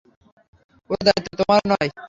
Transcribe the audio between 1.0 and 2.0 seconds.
দায়িত্ব তোমার নয়।